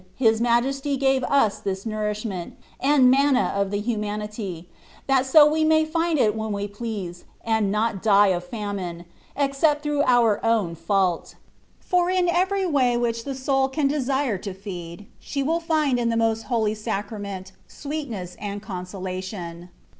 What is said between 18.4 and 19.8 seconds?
consolation.